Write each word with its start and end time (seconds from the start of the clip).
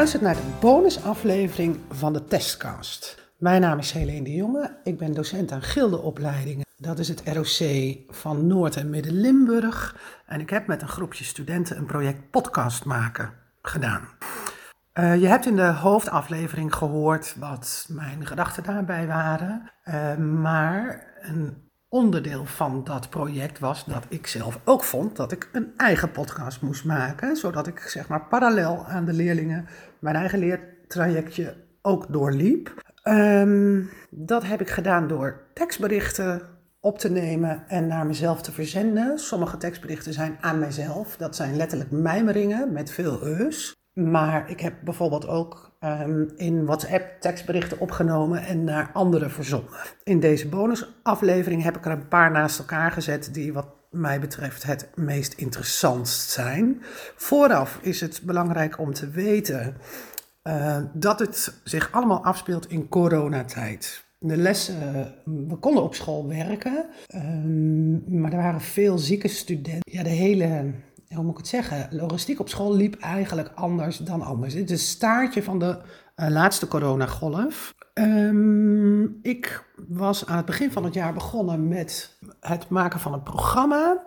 Luistert 0.00 0.22
naar 0.22 0.34
de 0.34 0.56
bonusaflevering 0.60 1.78
van 1.90 2.12
de 2.12 2.24
Testcast. 2.24 3.32
Mijn 3.38 3.60
naam 3.60 3.78
is 3.78 3.90
Helene 3.90 4.24
de 4.24 4.34
Jonge. 4.34 4.76
Ik 4.84 4.98
ben 4.98 5.14
docent 5.14 5.52
aan 5.52 5.62
gildeopleidingen. 5.62 6.66
Dat 6.76 6.98
is 6.98 7.08
het 7.08 7.22
ROC 7.24 7.96
van 8.08 8.46
Noord- 8.46 8.76
en 8.76 8.90
Midden-Limburg. 8.90 9.96
En 10.26 10.40
ik 10.40 10.50
heb 10.50 10.66
met 10.66 10.82
een 10.82 10.88
groepje 10.88 11.24
studenten 11.24 11.76
een 11.76 11.86
project 11.86 12.30
podcast 12.30 12.84
maken 12.84 13.32
gedaan. 13.62 14.08
Uh, 14.94 15.20
je 15.20 15.26
hebt 15.26 15.46
in 15.46 15.56
de 15.56 15.72
hoofdaflevering 15.72 16.74
gehoord 16.74 17.36
wat 17.38 17.86
mijn 17.88 18.26
gedachten 18.26 18.62
daarbij 18.62 19.06
waren. 19.06 19.70
Uh, 19.84 20.16
maar 20.16 21.06
een 21.20 21.69
onderdeel 21.90 22.44
van 22.44 22.84
dat 22.84 23.10
project 23.10 23.58
was 23.58 23.84
dat 23.84 24.04
ik 24.08 24.26
zelf 24.26 24.60
ook 24.64 24.84
vond 24.84 25.16
dat 25.16 25.32
ik 25.32 25.48
een 25.52 25.72
eigen 25.76 26.10
podcast 26.10 26.62
moest 26.62 26.84
maken. 26.84 27.36
Zodat 27.36 27.66
ik 27.66 27.78
zeg 27.78 28.08
maar 28.08 28.24
parallel 28.24 28.86
aan 28.86 29.04
de 29.04 29.12
leerlingen 29.12 29.68
mijn 29.98 30.16
eigen 30.16 30.38
leertrajectje 30.38 31.56
ook 31.82 32.12
doorliep. 32.12 32.82
Um, 33.04 33.90
dat 34.10 34.44
heb 34.44 34.60
ik 34.60 34.70
gedaan 34.70 35.08
door 35.08 35.42
tekstberichten 35.54 36.42
op 36.80 36.98
te 36.98 37.10
nemen 37.10 37.68
en 37.68 37.86
naar 37.86 38.06
mezelf 38.06 38.42
te 38.42 38.52
verzenden. 38.52 39.18
Sommige 39.18 39.56
tekstberichten 39.56 40.12
zijn 40.12 40.36
aan 40.40 40.58
mijzelf. 40.58 41.16
Dat 41.16 41.36
zijn 41.36 41.56
letterlijk 41.56 41.90
mijmeringen 41.90 42.72
met 42.72 42.90
veel 42.90 43.22
eus. 43.22 43.74
Maar 43.92 44.50
ik 44.50 44.60
heb 44.60 44.74
bijvoorbeeld 44.84 45.26
ook 45.26 45.70
um, 45.80 46.32
in 46.36 46.64
WhatsApp 46.64 47.20
tekstberichten 47.20 47.80
opgenomen 47.80 48.42
en 48.42 48.64
naar 48.64 48.90
anderen 48.92 49.30
verzonden. 49.30 49.70
In 50.04 50.20
deze 50.20 50.48
bonusaflevering 50.48 51.62
heb 51.62 51.76
ik 51.76 51.84
er 51.84 51.92
een 51.92 52.08
paar 52.08 52.30
naast 52.30 52.58
elkaar 52.58 52.90
gezet 52.92 53.34
die 53.34 53.52
wat 53.52 53.66
mij 53.90 54.20
betreft 54.20 54.62
het 54.62 54.90
meest 54.94 55.32
interessantst 55.32 56.30
zijn. 56.30 56.82
Vooraf 57.16 57.78
is 57.82 58.00
het 58.00 58.20
belangrijk 58.24 58.78
om 58.78 58.92
te 58.92 59.08
weten 59.10 59.76
uh, 60.42 60.76
dat 60.92 61.18
het 61.18 61.60
zich 61.64 61.92
allemaal 61.92 62.24
afspeelt 62.24 62.70
in 62.70 62.88
coronatijd. 62.88 64.08
De 64.18 64.36
lessen, 64.36 64.78
we 65.24 65.56
konden 65.56 65.82
op 65.82 65.94
school 65.94 66.28
werken, 66.28 66.86
um, 67.14 68.20
maar 68.20 68.32
er 68.32 68.42
waren 68.42 68.60
veel 68.60 68.98
zieke 68.98 69.28
studenten. 69.28 69.92
Ja, 69.92 70.02
de 70.02 70.08
hele 70.08 70.72
hoe 71.14 71.24
moet 71.24 71.32
ik 71.32 71.38
het 71.38 71.48
zeggen, 71.48 71.88
logistiek 71.90 72.40
op 72.40 72.48
school 72.48 72.76
liep 72.76 73.00
eigenlijk 73.00 73.50
anders 73.54 73.96
dan 73.96 74.22
anders. 74.22 74.54
Het 74.54 74.70
is 74.70 74.80
het 74.80 74.88
staartje 74.88 75.42
van 75.42 75.58
de 75.58 75.78
uh, 76.16 76.28
laatste 76.28 76.68
coronagolf. 76.68 77.74
Um, 77.94 79.18
ik 79.22 79.64
was 79.88 80.26
aan 80.26 80.36
het 80.36 80.46
begin 80.46 80.72
van 80.72 80.84
het 80.84 80.94
jaar 80.94 81.12
begonnen 81.12 81.68
met 81.68 82.18
het 82.40 82.68
maken 82.68 83.00
van 83.00 83.12
een 83.12 83.22
programma. 83.22 84.06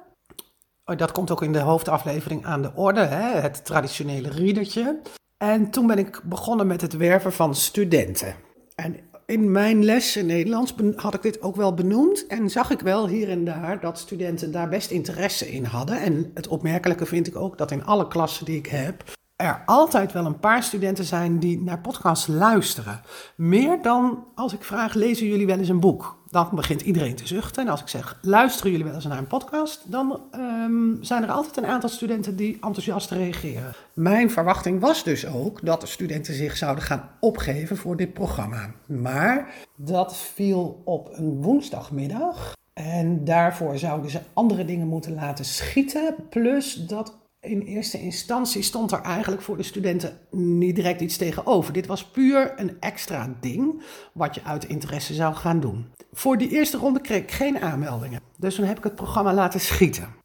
Oh, 0.85 0.97
dat 0.97 1.11
komt 1.11 1.31
ook 1.31 1.41
in 1.41 1.53
de 1.53 1.59
hoofdaflevering 1.59 2.45
aan 2.45 2.61
de 2.61 2.71
orde, 2.75 3.01
hè? 3.01 3.39
het 3.39 3.65
traditionele 3.65 4.29
riedertje. 4.29 5.01
En 5.37 5.69
toen 5.69 5.87
ben 5.87 5.97
ik 5.97 6.21
begonnen 6.23 6.67
met 6.67 6.81
het 6.81 6.93
werven 6.93 7.33
van 7.33 7.55
studenten. 7.55 8.35
En 8.75 8.95
in 9.33 9.51
mijn 9.51 9.85
les 9.85 10.17
in 10.17 10.25
Nederlands 10.25 10.75
had 10.95 11.13
ik 11.13 11.21
dit 11.21 11.41
ook 11.41 11.55
wel 11.55 11.73
benoemd. 11.73 12.27
En 12.27 12.49
zag 12.49 12.69
ik 12.69 12.79
wel 12.79 13.07
hier 13.07 13.29
en 13.29 13.45
daar 13.45 13.79
dat 13.79 13.99
studenten 13.99 14.51
daar 14.51 14.69
best 14.69 14.91
interesse 14.91 15.51
in 15.51 15.63
hadden. 15.65 16.01
En 16.01 16.31
het 16.33 16.47
opmerkelijke 16.47 17.05
vind 17.05 17.27
ik 17.27 17.35
ook 17.35 17.57
dat 17.57 17.71
in 17.71 17.85
alle 17.85 18.07
klassen 18.07 18.45
die 18.45 18.57
ik 18.57 18.65
heb. 18.65 19.03
Er 19.35 19.63
altijd 19.65 20.11
wel 20.11 20.25
een 20.25 20.39
paar 20.39 20.63
studenten 20.63 21.05
zijn 21.05 21.39
die 21.39 21.61
naar 21.61 21.79
podcasts 21.79 22.27
luisteren. 22.27 23.01
Meer 23.35 23.81
dan 23.81 24.27
als 24.35 24.53
ik 24.53 24.63
vraag: 24.63 24.93
lezen 24.93 25.27
jullie 25.27 25.45
wel 25.45 25.57
eens 25.57 25.69
een 25.69 25.79
boek? 25.79 26.22
Dan 26.33 26.49
begint 26.51 26.81
iedereen 26.81 27.15
te 27.15 27.27
zuchten. 27.27 27.63
En 27.63 27.71
als 27.71 27.81
ik 27.81 27.87
zeg, 27.87 28.19
luisteren 28.21 28.71
jullie 28.71 28.85
wel 28.85 28.95
eens 28.95 29.05
naar 29.05 29.17
een 29.17 29.27
podcast, 29.27 29.91
dan 29.91 30.21
um, 30.35 30.97
zijn 31.01 31.23
er 31.23 31.31
altijd 31.31 31.57
een 31.57 31.65
aantal 31.65 31.89
studenten 31.89 32.35
die 32.35 32.53
enthousiast 32.53 33.11
reageren. 33.11 33.73
Mijn 33.93 34.31
verwachting 34.31 34.79
was 34.79 35.03
dus 35.03 35.27
ook 35.27 35.65
dat 35.65 35.81
de 35.81 35.87
studenten 35.87 36.33
zich 36.33 36.57
zouden 36.57 36.83
gaan 36.83 37.09
opgeven 37.19 37.77
voor 37.77 37.97
dit 37.97 38.13
programma. 38.13 38.71
Maar 38.85 39.53
dat 39.75 40.17
viel 40.17 40.81
op 40.85 41.09
een 41.11 41.41
woensdagmiddag. 41.41 42.53
En 42.73 43.23
daarvoor 43.23 43.77
zouden 43.77 44.11
ze 44.11 44.19
andere 44.33 44.65
dingen 44.65 44.87
moeten 44.87 45.13
laten 45.13 45.45
schieten. 45.45 46.15
Plus 46.29 46.73
dat 46.75 47.22
in 47.43 47.61
eerste 47.61 48.01
instantie 48.01 48.61
stond 48.61 48.91
er 48.91 49.01
eigenlijk 49.01 49.41
voor 49.41 49.57
de 49.57 49.63
studenten 49.63 50.19
niet 50.31 50.75
direct 50.75 51.01
iets 51.01 51.17
tegenover. 51.17 51.73
Dit 51.73 51.85
was 51.85 52.05
puur 52.05 52.53
een 52.55 52.77
extra 52.79 53.35
ding 53.39 53.83
wat 54.13 54.35
je 54.35 54.43
uit 54.43 54.65
interesse 54.65 55.13
zou 55.13 55.35
gaan 55.35 55.59
doen. 55.59 55.91
Voor 56.11 56.37
die 56.37 56.49
eerste 56.49 56.77
ronde 56.77 57.01
kreeg 57.01 57.21
ik 57.21 57.31
geen 57.31 57.59
aanmeldingen. 57.59 58.21
Dus 58.37 58.55
toen 58.55 58.65
heb 58.65 58.77
ik 58.77 58.83
het 58.83 58.95
programma 58.95 59.33
laten 59.33 59.59
schieten. 59.59 60.15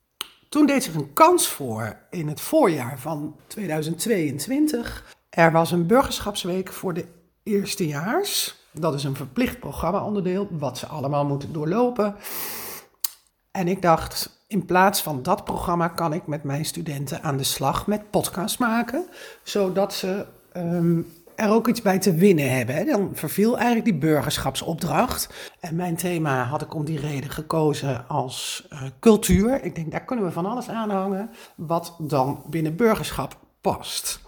Toen 0.49 0.67
deed 0.67 0.85
zich 0.85 0.95
een 0.95 1.13
kans 1.13 1.49
voor 1.49 1.97
in 2.11 2.29
het 2.29 2.41
voorjaar 2.41 2.99
van 2.99 3.37
2022. 3.47 5.17
Er 5.31 5.53
was 5.53 5.71
een 5.71 5.87
burgerschapsweek 5.87 6.73
voor 6.73 6.95
de 6.95 7.07
eerstejaars. 7.43 8.57
Dat 8.73 8.95
is 8.95 9.05
een 9.05 9.17
verplicht 9.17 9.61
programma-onderdeel 9.61 10.49
wat 10.51 10.79
ze 10.79 10.87
allemaal 10.87 11.25
moeten 11.25 11.53
doorlopen. 11.53 12.17
En 13.51 13.69
ik 13.69 13.83
dacht, 13.83 14.38
in 14.49 14.65
plaats 14.65 15.03
van 15.03 15.23
dat 15.23 15.45
programma 15.45 15.89
kan 15.89 16.13
ik 16.13 16.27
met 16.27 16.43
mijn 16.43 16.65
studenten 16.65 17.23
aan 17.23 17.37
de 17.37 17.43
slag 17.43 17.87
met 17.87 18.11
podcast 18.11 18.59
maken, 18.59 19.05
zodat 19.43 19.95
ze 19.95 20.27
um, 20.57 21.07
er 21.35 21.51
ook 21.51 21.69
iets 21.69 21.83
bij 21.83 21.99
te 21.99 22.15
winnen 22.15 22.57
hebben. 22.57 22.87
Dan 22.87 23.11
verviel 23.13 23.57
eigenlijk 23.57 23.85
die 23.85 23.99
burgerschapsopdracht. 23.99 25.51
En 25.61 25.77
mijn 25.77 25.97
thema 25.97 26.43
had 26.43 26.63
ik 26.63 26.75
om 26.75 26.85
die 26.85 27.01
reden 27.01 27.31
gekozen 27.31 28.09
als 28.09 28.67
uh, 28.73 28.83
cultuur. 29.01 29.65
Ik 29.65 29.75
denk, 29.75 29.91
daar 29.91 30.05
kunnen 30.05 30.25
we 30.25 30.31
van 30.31 30.47
alles 30.47 30.69
aanhangen 30.69 31.31
wat 31.57 31.97
dan 31.99 32.43
binnen 32.51 32.77
burgerschap 32.77 33.37
past. 33.61 34.21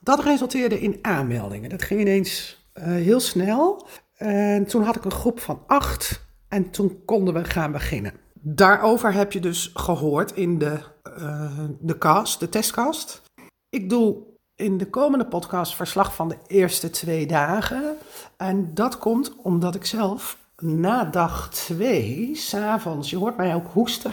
Dat 0.00 0.24
resulteerde 0.24 0.80
in 0.80 0.98
aanmeldingen. 1.02 1.70
Dat 1.70 1.82
ging 1.82 2.00
ineens 2.00 2.64
uh, 2.74 2.84
heel 2.84 3.20
snel. 3.20 3.86
En 4.16 4.66
toen 4.66 4.82
had 4.82 4.96
ik 4.96 5.04
een 5.04 5.10
groep 5.10 5.40
van 5.40 5.62
acht 5.66 6.26
en 6.48 6.70
toen 6.70 7.02
konden 7.04 7.34
we 7.34 7.44
gaan 7.44 7.72
beginnen. 7.72 8.25
Daarover 8.48 9.12
heb 9.12 9.32
je 9.32 9.40
dus 9.40 9.70
gehoord 9.74 10.32
in 10.32 10.58
de, 10.58 10.78
uh, 11.18 11.58
de 11.80 11.98
cast, 11.98 12.40
de 12.40 12.48
testcast. 12.48 13.22
Ik 13.68 13.90
doe 13.90 14.16
in 14.54 14.78
de 14.78 14.90
komende 14.90 15.26
podcast 15.26 15.74
verslag 15.74 16.14
van 16.14 16.28
de 16.28 16.36
eerste 16.46 16.90
twee 16.90 17.26
dagen. 17.26 17.96
En 18.36 18.74
dat 18.74 18.98
komt 18.98 19.36
omdat 19.42 19.74
ik 19.74 19.84
zelf 19.84 20.38
na 20.56 21.04
dag 21.04 21.50
twee, 21.50 22.30
s'avonds, 22.34 23.10
je 23.10 23.16
hoort 23.16 23.36
mij 23.36 23.54
ook 23.54 23.66
hoesten. 23.72 24.12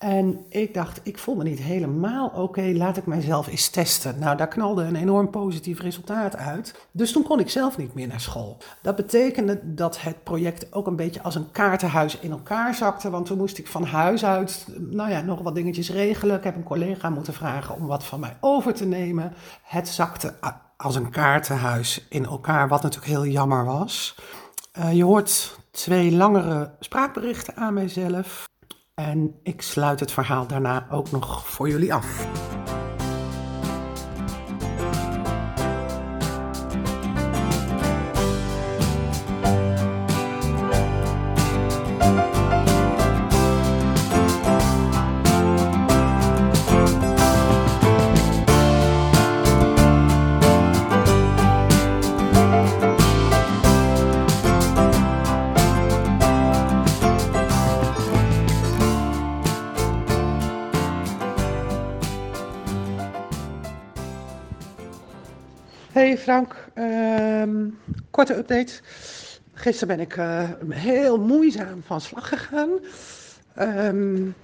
En 0.00 0.44
ik 0.48 0.74
dacht, 0.74 1.00
ik 1.02 1.18
voel 1.18 1.34
me 1.34 1.42
niet 1.42 1.58
helemaal 1.58 2.28
oké, 2.28 2.72
laat 2.74 2.96
ik 2.96 3.06
mijzelf 3.06 3.46
eens 3.46 3.68
testen. 3.68 4.18
Nou, 4.18 4.36
daar 4.36 4.48
knalde 4.48 4.82
een 4.82 4.96
enorm 4.96 5.30
positief 5.30 5.80
resultaat 5.80 6.36
uit. 6.36 6.86
Dus 6.90 7.12
toen 7.12 7.22
kon 7.22 7.40
ik 7.40 7.50
zelf 7.50 7.76
niet 7.76 7.94
meer 7.94 8.06
naar 8.06 8.20
school. 8.20 8.56
Dat 8.82 8.96
betekende 8.96 9.74
dat 9.74 10.00
het 10.00 10.22
project 10.22 10.72
ook 10.72 10.86
een 10.86 10.96
beetje 10.96 11.22
als 11.22 11.34
een 11.34 11.50
kaartenhuis 11.50 12.18
in 12.18 12.30
elkaar 12.30 12.74
zakte. 12.74 13.10
Want 13.10 13.26
toen 13.26 13.38
moest 13.38 13.58
ik 13.58 13.66
van 13.66 13.84
huis 13.84 14.24
uit, 14.24 14.66
nou 14.78 15.10
ja, 15.10 15.20
nog 15.20 15.42
wat 15.42 15.54
dingetjes 15.54 15.90
regelen. 15.90 16.36
Ik 16.36 16.44
heb 16.44 16.56
een 16.56 16.62
collega 16.62 17.10
moeten 17.10 17.34
vragen 17.34 17.74
om 17.74 17.86
wat 17.86 18.04
van 18.04 18.20
mij 18.20 18.36
over 18.40 18.74
te 18.74 18.84
nemen. 18.84 19.32
Het 19.62 19.88
zakte 19.88 20.34
als 20.76 20.94
een 20.94 21.10
kaartenhuis 21.10 22.06
in 22.08 22.24
elkaar, 22.24 22.68
wat 22.68 22.82
natuurlijk 22.82 23.12
heel 23.12 23.26
jammer 23.26 23.64
was. 23.64 24.16
Uh, 24.78 24.92
je 24.92 25.04
hoort 25.04 25.58
twee 25.70 26.12
langere 26.12 26.70
spraakberichten 26.78 27.56
aan 27.56 27.74
mijzelf. 27.74 28.49
En 29.06 29.34
ik 29.42 29.62
sluit 29.62 30.00
het 30.00 30.12
verhaal 30.12 30.46
daarna 30.46 30.86
ook 30.90 31.10
nog 31.10 31.48
voor 31.48 31.68
jullie 31.68 31.94
af. 31.94 32.26
Frank, 66.18 66.68
um, 66.74 67.78
korte 68.10 68.36
update. 68.36 68.72
Gisteren 69.54 69.96
ben 69.96 70.06
ik 70.06 70.16
uh, 70.16 70.48
heel 70.68 71.20
moeizaam 71.20 71.82
van 71.86 72.00
slag 72.00 72.28
gegaan. 72.28 72.70
Um, 73.58 74.34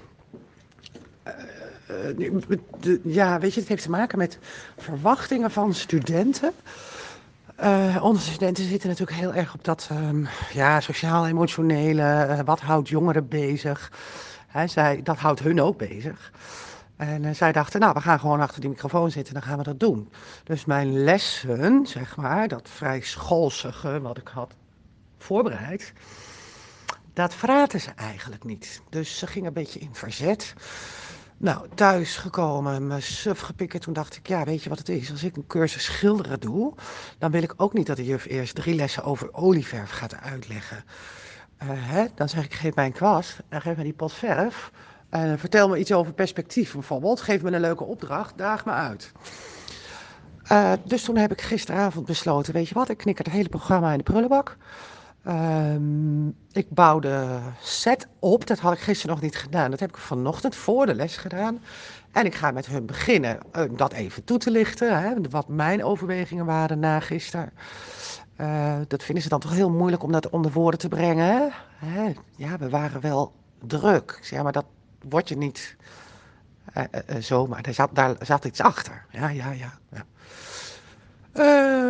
uh, 1.27 2.29
de, 2.81 3.01
ja, 3.03 3.39
weet 3.39 3.55
je, 3.55 3.61
het 3.61 3.69
heeft 3.69 3.83
te 3.83 3.91
maken 3.91 4.19
met 4.19 4.39
verwachtingen 4.77 5.51
van 5.51 5.75
studenten. 5.75 6.53
Onze 8.01 8.31
studenten 8.31 8.65
zitten 8.65 8.89
natuurlijk 8.89 9.19
heel 9.19 9.35
erg 9.35 9.55
op 9.55 9.65
dat 9.65 9.89
um, 9.93 10.29
ja, 10.53 10.81
sociaal-emotionele. 10.81 12.43
wat 12.45 12.61
houdt 12.61 12.89
jongeren 12.89 13.29
bezig? 13.29 13.93
Hij 14.47 14.69
zei, 14.69 15.03
dat 15.03 15.17
houdt 15.17 15.41
hun 15.41 15.61
ook 15.61 15.79
bezig. 15.79 16.33
En 16.97 17.23
uh, 17.23 17.35
zij 17.35 17.53
dachten, 17.53 17.81
nou, 17.81 17.93
we 17.93 18.01
gaan 18.01 18.21
gewoon 18.21 18.41
achter 18.41 18.61
die 18.61 18.71
microfoon 18.71 19.11
zitten, 19.11 19.35
dan 19.35 19.43
gaan 19.43 19.59
we 19.59 19.65
dat 19.65 19.81
doen. 19.81 20.11
Dus 20.45 20.65
mijn 20.65 21.03
lessen, 21.05 21.87
zeg 21.87 22.17
maar, 22.17 22.49
dat 22.49 22.69
vrij 22.69 23.01
schoolsige 23.01 24.01
wat 24.01 24.19
ik 24.19 24.29
had 24.29 24.55
voorbereid, 25.19 25.93
dat 27.13 27.35
vraten 27.35 27.81
ze 27.81 27.91
eigenlijk 27.91 28.45
niet. 28.45 28.83
Dus 28.89 29.19
ze 29.19 29.27
ging 29.27 29.47
een 29.47 29.53
beetje 29.53 29.79
in 29.79 29.95
verzet. 29.95 30.55
Nou, 31.39 31.69
thuis 31.75 32.17
gekomen, 32.17 32.87
me 32.87 33.01
suf 33.01 33.41
gepikken. 33.41 33.81
Toen 33.81 33.93
dacht 33.93 34.17
ik, 34.17 34.29
ja, 34.29 34.45
weet 34.45 34.63
je 34.63 34.69
wat 34.69 34.79
het 34.79 34.89
is? 34.89 35.11
Als 35.11 35.25
ik 35.25 35.37
een 35.37 35.47
cursus 35.47 35.85
schilderen 35.85 36.41
doe, 36.41 36.75
dan 37.19 37.31
wil 37.31 37.43
ik 37.43 37.55
ook 37.57 37.73
niet 37.73 37.87
dat 37.87 37.97
de 37.97 38.05
juf 38.05 38.25
eerst 38.25 38.55
drie 38.55 38.75
lessen 38.75 39.05
over 39.05 39.35
olieverf 39.35 39.91
gaat 39.91 40.15
uitleggen. 40.15 40.85
Uh, 41.63 41.69
hè? 41.73 42.07
Dan 42.15 42.29
zeg 42.29 42.45
ik, 42.45 42.55
geef 42.55 42.75
mij 42.75 42.87
een 42.87 42.93
kwast 42.93 43.39
en 43.49 43.61
geef 43.61 43.75
mij 43.75 43.85
die 43.85 43.93
pot 43.93 44.13
verf. 44.13 44.71
En 45.17 45.39
vertel 45.39 45.69
me 45.69 45.79
iets 45.79 45.93
over 45.93 46.13
perspectief 46.13 46.73
bijvoorbeeld. 46.73 47.21
Geef 47.21 47.43
me 47.43 47.51
een 47.51 47.61
leuke 47.61 47.85
opdracht, 47.85 48.39
daag 48.39 48.65
me 48.65 48.71
uit. 48.71 49.13
Uh, 50.53 50.73
dus 50.85 51.03
toen 51.03 51.17
heb 51.17 51.33
ik 51.33 51.41
gisteravond 51.41 52.07
besloten, 52.07 52.53
weet 52.53 52.69
je 52.69 52.75
wat, 52.75 52.89
ik 52.89 52.97
knik 52.97 53.19
het 53.19 53.27
hele 53.27 53.49
programma 53.49 53.93
in 53.93 53.99
de 53.99 54.05
prullenbak. 54.05 54.57
Um, 55.29 56.37
ik 56.53 56.71
bouwde 56.71 57.39
set 57.61 58.07
op, 58.19 58.47
dat 58.47 58.59
had 58.59 58.73
ik 58.73 58.79
gisteren 58.79 59.15
nog 59.15 59.25
niet 59.25 59.37
gedaan. 59.37 59.71
Dat 59.71 59.81
heb 59.81 59.89
ik 59.89 59.97
vanochtend 59.97 60.55
voor 60.55 60.87
de 60.87 60.95
les 60.95 61.17
gedaan. 61.17 61.59
En 62.13 62.25
ik 62.25 62.35
ga 62.35 62.51
met 62.51 62.67
hun 62.67 62.87
beginnen 62.87 63.39
uh, 63.57 63.63
dat 63.77 63.93
even 63.93 64.25
toe 64.25 64.39
te 64.39 64.51
lichten, 64.51 65.01
hè, 65.01 65.15
wat 65.31 65.49
mijn 65.49 65.85
overwegingen 65.85 66.47
waren 66.47 66.79
na 66.79 67.01
gisteren. 67.01 67.53
Dat 68.89 69.03
vinden 69.03 69.23
ze 69.23 69.29
dan 69.29 69.41
toch 69.41 69.53
heel 69.55 69.71
moeilijk 69.71 70.03
om 70.03 70.13
dat 70.13 70.31
onder 70.31 70.53
woorden 70.53 70.81
te 70.81 70.89
brengen. 70.89 71.53
Hè? 71.77 72.13
Ja, 72.37 72.59
we 72.59 72.69
waren 72.69 73.01
wel 73.01 73.33
druk. 73.67 74.19
Zeg, 74.23 74.43
maar 74.43 74.53
dat 74.53 74.65
word 75.09 75.29
je 75.29 75.37
niet 75.37 75.77
uh, 76.77 76.85
uh, 76.93 77.17
zomaar. 77.23 77.63
Daar 77.63 77.75
zat, 77.75 77.91
daar 77.93 78.17
zat 78.21 78.45
iets 78.45 78.61
achter. 78.61 79.05
Ja, 79.11 79.29
ja, 79.29 79.51
ja. 79.51 79.79
ja. 79.93 80.05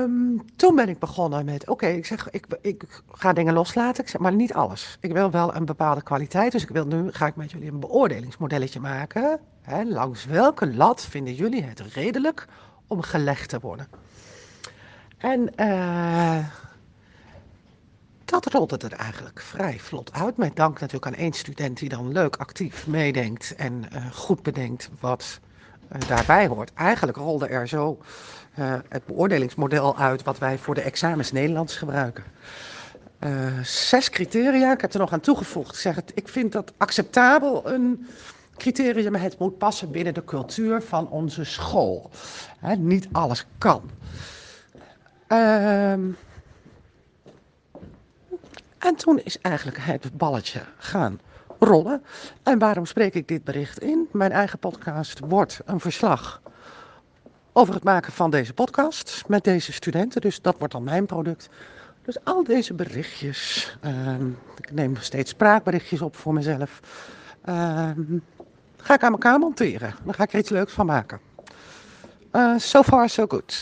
Um, 0.03 0.45
toen 0.57 0.75
ben 0.75 0.89
ik 0.89 0.99
begonnen 0.99 1.45
met, 1.45 1.69
oké, 1.69 1.87
ik 1.87 2.07
zeg, 2.07 2.31
ik, 2.31 2.47
ik 2.61 3.03
ga 3.11 3.33
dingen 3.33 3.55
loslaten, 3.55 4.03
ik 4.05 4.11
zeg, 4.11 4.21
maar 4.21 4.33
niet 4.33 4.55
alles. 4.55 4.99
Ik 5.01 5.13
wil 5.13 5.31
wel 5.31 5.55
een 5.55 5.65
bepaalde 5.65 6.03
kwaliteit, 6.03 6.53
dus 6.53 6.63
ik 6.63 6.69
wil 6.69 6.87
nu, 6.87 7.13
ga 7.13 7.27
ik 7.27 7.37
met 7.37 7.51
jullie 7.51 7.71
een 7.71 7.81
beoordelingsmodelletje 7.81 8.81
maken. 8.81 9.39
Hè, 9.63 9.85
langs 9.85 10.25
welke 10.25 10.75
lat 10.75 11.01
vinden 11.01 11.35
jullie 11.35 11.63
het 11.63 11.81
redelijk 11.81 12.47
om 12.87 13.01
gelegd 13.03 13.49
te 13.49 13.61
worden? 13.61 13.89
En 15.19 15.55
het 18.45 18.83
er 18.83 18.93
eigenlijk 18.93 19.41
vrij 19.41 19.79
vlot 19.79 20.13
uit. 20.13 20.37
Met 20.37 20.57
dank 20.57 20.81
natuurlijk 20.81 21.07
aan 21.07 21.21
één 21.21 21.33
student 21.33 21.79
die 21.79 21.89
dan 21.89 22.13
leuk 22.13 22.37
actief 22.37 22.87
meedenkt 22.87 23.55
en 23.55 23.85
uh, 23.93 24.13
goed 24.13 24.43
bedenkt 24.43 24.91
wat 25.01 25.41
uh, 25.93 26.09
daarbij 26.09 26.47
hoort. 26.47 26.73
Eigenlijk 26.75 27.17
rolde 27.17 27.47
er 27.47 27.69
zo 27.69 27.99
uh, 28.59 28.75
het 28.89 29.07
beoordelingsmodel 29.07 29.97
uit 29.97 30.23
wat 30.23 30.39
wij 30.39 30.59
voor 30.59 30.75
de 30.75 30.81
examens 30.81 31.33
Nederlands 31.33 31.77
gebruiken. 31.77 32.25
zes 33.63 34.11
criteria, 34.11 34.73
ik 34.73 34.81
heb 34.81 34.93
er 34.93 34.99
nog 34.99 35.13
aan 35.13 35.21
toegevoegd. 35.21 35.75
Ik, 35.75 35.81
zeg 35.81 35.95
het, 35.95 36.13
ik 36.15 36.29
vind 36.29 36.53
dat 36.53 36.73
acceptabel 36.77 37.71
een 37.71 38.07
criterium. 38.57 39.15
Het 39.15 39.39
moet 39.39 39.59
passen 39.59 39.91
binnen 39.91 40.15
de 40.15 40.25
cultuur 40.25 40.83
van 40.83 41.09
onze 41.09 41.45
school. 41.45 42.11
niet 42.79 43.09
alles 43.13 43.47
kan. 43.59 43.91
Uh, 45.29 45.95
en 48.87 48.95
toen 48.95 49.21
is 49.25 49.41
eigenlijk 49.41 49.79
het 49.79 50.17
balletje 50.17 50.61
gaan 50.79 51.21
rollen. 51.59 52.03
En 52.43 52.59
waarom 52.59 52.87
spreek 52.87 53.15
ik 53.15 53.29
dit 53.29 53.45
bericht 53.45 53.79
in? 53.79 54.09
Mijn 54.13 54.33
eigen 54.33 54.59
podcast 54.59 55.19
wordt 55.19 55.61
een 55.65 55.81
verslag 55.81 56.43
over 57.53 57.75
het 57.75 57.85
maken 57.85 58.13
van 58.13 58.31
deze 58.31 58.53
podcast 58.53 59.25
met 59.27 59.45
deze 59.45 59.73
studenten. 59.73 60.21
Dus 60.21 60.41
dat 60.41 60.55
wordt 60.59 60.73
dan 60.73 60.85
mijn 60.85 61.07
product. 61.07 61.49
Dus 62.03 62.25
al 62.25 62.45
deze 62.45 62.75
berichtjes, 62.75 63.77
uh, 63.85 64.15
ik 64.57 64.73
neem 64.73 64.97
steeds 64.97 65.31
spraakberichtjes 65.31 66.03
op 66.03 66.17
voor 66.17 66.33
mezelf, 66.33 66.81
uh, 67.45 67.91
ga 68.77 68.95
ik 68.95 69.03
aan 69.03 69.13
elkaar 69.13 69.39
monteren. 69.39 69.95
Dan 70.05 70.15
ga 70.15 70.23
ik 70.23 70.33
er 70.33 70.39
iets 70.39 70.51
leuks 70.51 70.73
van 70.73 70.87
maken. 70.87 71.21
Uh, 72.33 72.59
so 72.59 72.83
far, 72.83 73.09
so 73.09 73.27
good. 73.27 73.55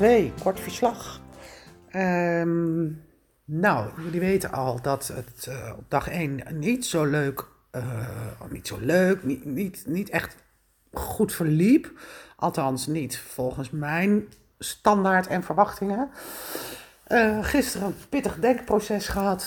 2, 0.00 0.32
kort 0.42 0.60
verslag. 0.60 1.20
Um, 1.96 3.04
nou, 3.44 3.90
jullie 4.02 4.20
weten 4.20 4.52
al 4.52 4.82
dat 4.82 5.08
het 5.08 5.46
uh, 5.48 5.72
op 5.76 5.84
dag 5.88 6.08
1 6.08 6.42
niet 6.50 6.86
zo 6.86 7.04
leuk, 7.04 7.46
niet 8.50 8.66
zo 8.66 8.78
leuk, 8.80 9.24
niet, 9.24 9.86
niet, 9.86 10.10
echt 10.10 10.36
goed 10.92 11.34
verliep. 11.34 11.92
Althans, 12.36 12.86
niet 12.86 13.18
volgens 13.18 13.70
mijn 13.70 14.28
standaard 14.58 15.26
en 15.26 15.42
verwachtingen. 15.42 16.10
Uh, 17.08 17.44
gisteren 17.44 17.86
een 17.86 17.94
pittig 18.08 18.38
denkproces 18.38 19.08
gehad. 19.08 19.46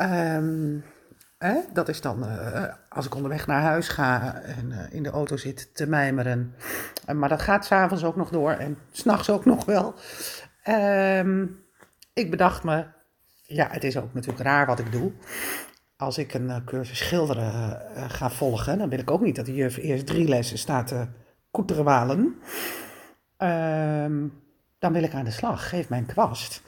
Um, 0.00 0.84
Dat 1.72 1.88
is 1.88 2.00
dan 2.00 2.24
uh, 2.24 2.64
als 2.88 3.06
ik 3.06 3.14
onderweg 3.14 3.46
naar 3.46 3.62
huis 3.62 3.88
ga 3.88 4.34
en 4.34 4.70
uh, 4.70 4.78
in 4.90 5.02
de 5.02 5.10
auto 5.10 5.36
zit 5.36 5.74
te 5.74 5.86
mijmeren. 5.86 6.54
Uh, 7.08 7.16
maar 7.16 7.28
dat 7.28 7.42
gaat 7.42 7.64
s'avonds 7.64 8.04
ook 8.04 8.16
nog 8.16 8.30
door 8.30 8.52
en 8.52 8.78
s'nachts 8.90 9.30
ook 9.30 9.44
nog 9.44 9.64
wel. 9.64 9.94
Um, 10.68 11.64
ik 12.12 12.30
bedacht 12.30 12.64
me, 12.64 12.84
ja, 13.42 13.68
het 13.70 13.84
is 13.84 13.96
ook 13.96 14.14
natuurlijk 14.14 14.44
raar 14.44 14.66
wat 14.66 14.78
ik 14.78 14.92
doe. 14.92 15.12
Als 15.96 16.18
ik 16.18 16.34
een 16.34 16.64
cursus 16.64 16.98
schilderen 16.98 17.80
ga 18.08 18.30
volgen, 18.30 18.78
dan 18.78 18.88
wil 18.88 18.98
ik 18.98 19.10
ook 19.10 19.20
niet 19.20 19.36
dat 19.36 19.46
de 19.46 19.54
juf 19.54 19.76
eerst 19.76 20.06
drie 20.06 20.28
lessen 20.28 20.58
staat 20.58 20.86
te 20.86 21.06
koeterwalen. 21.50 22.18
Um, 23.38 24.42
dan 24.78 24.92
wil 24.92 25.02
ik 25.02 25.14
aan 25.14 25.24
de 25.24 25.30
slag. 25.30 25.68
Geef 25.68 25.88
mij 25.88 25.98
een 25.98 26.06
kwast. 26.06 26.62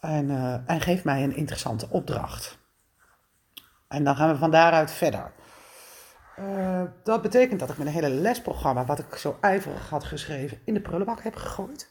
En, 0.00 0.30
en 0.66 0.80
geef 0.80 1.04
mij 1.04 1.22
een 1.22 1.36
interessante 1.36 1.86
opdracht. 1.90 2.59
En 3.90 4.04
dan 4.04 4.16
gaan 4.16 4.32
we 4.32 4.38
van 4.38 4.50
daaruit 4.50 4.90
verder. 4.90 5.32
Uh, 6.38 6.82
dat 7.02 7.22
betekent 7.22 7.60
dat 7.60 7.70
ik 7.70 7.78
mijn 7.78 7.90
hele 7.90 8.10
lesprogramma, 8.10 8.84
wat 8.84 8.98
ik 8.98 9.14
zo 9.14 9.36
ijverig 9.40 9.88
had 9.88 10.04
geschreven, 10.04 10.58
in 10.64 10.74
de 10.74 10.80
prullenbak 10.80 11.22
heb 11.22 11.34
gegooid. 11.34 11.90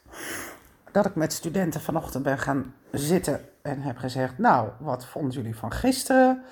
Dat 0.92 1.06
ik 1.06 1.16
met 1.16 1.34
studenten 1.34 1.82
vanochtend 1.82 2.24
ben 2.24 2.38
gaan 2.38 2.74
zitten 2.92 3.42
en 3.62 3.82
heb 3.82 3.98
gezegd: 3.98 4.38
Nou, 4.38 4.70
wat 4.80 5.06
vonden 5.06 5.32
jullie 5.32 5.56
van 5.56 5.72
gisteren? 5.72 6.44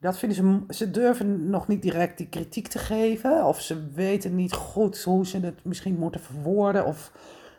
Dat 0.00 0.18
vinden 0.18 0.66
ze, 0.68 0.74
ze 0.74 0.90
durven 0.90 1.50
nog 1.50 1.68
niet 1.68 1.82
direct 1.82 2.18
die 2.18 2.28
kritiek 2.28 2.68
te 2.68 2.78
geven. 2.78 3.44
Of 3.44 3.60
ze 3.60 3.90
weten 3.90 4.34
niet 4.34 4.52
goed 4.52 5.02
hoe 5.02 5.26
ze 5.26 5.40
het 5.40 5.64
misschien 5.64 5.98
moeten 5.98 6.20
verwoorden. 6.20 6.84
Of 6.84 7.12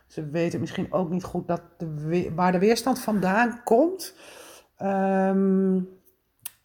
ze 0.08 0.30
weten 0.30 0.60
misschien 0.60 0.94
ook 0.94 1.10
niet 1.10 1.24
goed 1.24 1.48
dat 1.48 1.62
waar 2.36 2.52
de 2.52 2.60
weerstand 2.60 3.00
vandaan 3.00 3.64
komt. 3.64 4.16
Um, 4.82 6.02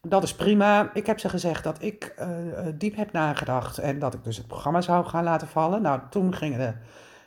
dat 0.01 0.23
is 0.23 0.35
prima. 0.35 0.89
Ik 0.93 1.05
heb 1.05 1.19
ze 1.19 1.29
gezegd 1.29 1.63
dat 1.63 1.81
ik 1.83 2.15
uh, 2.19 2.27
diep 2.75 2.95
heb 2.95 3.11
nagedacht 3.11 3.77
en 3.77 3.99
dat 3.99 4.13
ik 4.13 4.23
dus 4.23 4.37
het 4.37 4.47
programma 4.47 4.81
zou 4.81 5.05
gaan 5.05 5.23
laten 5.23 5.47
vallen. 5.47 5.81
Nou, 5.81 6.01
toen 6.09 6.35
gingen 6.35 6.59
de 6.59 6.73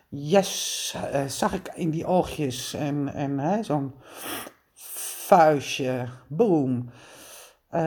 yes, 0.09 0.95
uh, 1.15 1.25
zag 1.25 1.53
ik 1.53 1.71
in 1.75 1.91
die 1.91 2.07
oogjes 2.07 2.75
en, 2.75 3.15
en 3.15 3.65
zo'n 3.65 3.95
vuistje, 5.27 6.09
boom. 6.29 6.91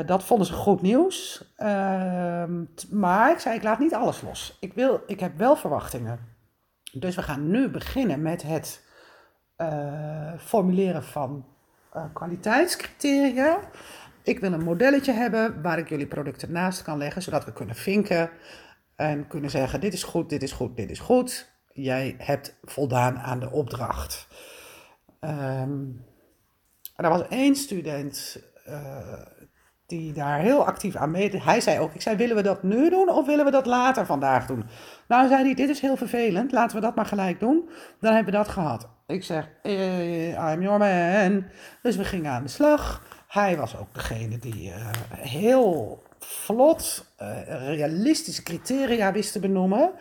Dat 0.05 0.23
vonden 0.23 0.47
ze 0.47 0.53
goed 0.53 0.81
nieuws. 0.81 1.45
Ehm, 1.55 2.63
maar 2.89 3.31
ik 3.31 3.39
zei, 3.39 3.55
ik 3.55 3.63
laat 3.63 3.79
niet 3.79 3.93
alles 3.93 4.21
los. 4.21 4.57
Ik, 4.59 4.73
wil, 4.73 5.03
ik 5.07 5.19
heb 5.19 5.37
wel 5.37 5.55
verwachtingen. 5.55 6.19
Dus 6.91 7.15
we 7.15 7.21
gaan 7.21 7.51
nu 7.51 7.69
beginnen 7.69 8.21
met 8.21 8.43
het 8.43 8.83
formuleren 10.37 11.03
van 11.03 11.45
kwaliteitscriteria. 12.13 13.59
Ik 14.25 14.39
wil 14.39 14.53
een 14.53 14.63
modelletje 14.63 15.11
hebben 15.11 15.61
waar 15.61 15.77
ik 15.77 15.89
jullie 15.89 16.07
producten 16.07 16.51
naast 16.51 16.81
kan 16.81 16.97
leggen, 16.97 17.21
zodat 17.21 17.45
we 17.45 17.53
kunnen 17.53 17.75
vinken 17.75 18.29
en 18.95 19.27
kunnen 19.27 19.49
zeggen: 19.49 19.79
dit 19.79 19.93
is 19.93 20.03
goed, 20.03 20.29
dit 20.29 20.43
is 20.43 20.51
goed, 20.51 20.75
dit 20.75 20.89
is 20.89 20.99
goed. 20.99 21.53
Jij 21.73 22.15
hebt 22.17 22.57
voldaan 22.63 23.19
aan 23.19 23.39
de 23.39 23.51
opdracht. 23.51 24.27
Um, 25.19 26.05
er 26.95 27.09
was 27.09 27.27
één 27.27 27.55
student, 27.55 28.41
uh, 28.67 29.21
die 29.85 30.13
daar 30.13 30.39
heel 30.39 30.65
actief 30.65 30.95
aan 30.95 31.11
meedeed. 31.11 31.43
Hij 31.43 31.61
zei 31.61 31.79
ook, 31.79 31.93
ik 31.93 32.01
zei, 32.01 32.15
willen 32.15 32.35
we 32.35 32.41
dat 32.41 32.63
nu 32.63 32.89
doen 32.89 33.09
of 33.09 33.25
willen 33.25 33.45
we 33.45 33.51
dat 33.51 33.65
later 33.65 34.05
vandaag 34.05 34.45
doen? 34.45 34.65
Nou, 35.07 35.27
zei 35.27 35.43
hij, 35.43 35.53
dit 35.53 35.69
is 35.69 35.79
heel 35.79 35.97
vervelend, 35.97 36.51
laten 36.51 36.75
we 36.75 36.81
dat 36.81 36.95
maar 36.95 37.05
gelijk 37.05 37.39
doen. 37.39 37.69
Dan 37.99 38.13
hebben 38.13 38.33
we 38.33 38.37
dat 38.39 38.47
gehad. 38.47 38.89
Ik 39.07 39.23
zeg, 39.23 39.49
eh, 39.61 40.29
I'm 40.29 40.61
your 40.61 40.77
man. 40.77 41.45
Dus 41.81 41.95
we 41.95 42.03
gingen 42.03 42.31
aan 42.31 42.43
de 42.43 42.49
slag. 42.49 43.03
Hij 43.35 43.57
was 43.57 43.77
ook 43.77 43.93
degene 43.93 44.37
die 44.37 44.69
uh, 44.69 44.89
heel 45.11 46.03
vlot 46.19 47.05
uh, 47.21 47.37
realistische 47.75 48.43
criteria 48.43 49.11
wist 49.11 49.31
te 49.31 49.39
benoemen. 49.39 49.91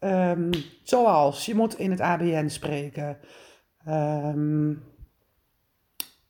Um, 0.00 0.50
zoals, 0.82 1.46
je 1.46 1.54
moet 1.54 1.78
in 1.78 1.90
het 1.90 2.00
ABN 2.00 2.48
spreken. 2.48 3.18
Um, 3.88 4.82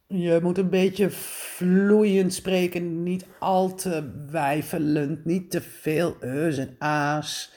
je 0.07 0.39
moet 0.43 0.59
een 0.59 0.71
beetje 0.71 1.11
vloeiend 1.11 2.35
spreken, 2.35 3.03
niet 3.03 3.27
al 3.39 3.75
te 3.75 4.25
wijfelend, 4.31 5.25
niet 5.25 5.51
te 5.51 5.61
veel 5.61 6.17
e's 6.21 6.59
en 6.59 6.77
a's. 6.79 7.53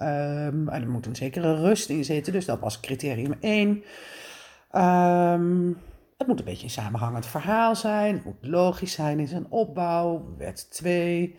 Um, 0.00 0.68
er 0.68 0.88
moet 0.88 1.06
een 1.06 1.16
zekere 1.16 1.54
rust 1.54 1.88
in 1.88 2.04
zitten, 2.04 2.32
dus 2.32 2.44
dat 2.44 2.60
was 2.60 2.80
criterium 2.80 3.34
1. 3.40 3.84
Um, 4.72 5.78
het 6.18 6.26
moet 6.26 6.38
een 6.38 6.44
beetje 6.44 6.64
een 6.64 6.70
samenhangend 6.70 7.26
verhaal 7.26 7.76
zijn, 7.76 8.14
het 8.14 8.24
moet 8.24 8.36
logisch 8.40 8.92
zijn 8.92 9.18
in 9.18 9.28
zijn 9.28 9.46
opbouw, 9.48 10.34
wet 10.38 10.70
2. 10.70 11.38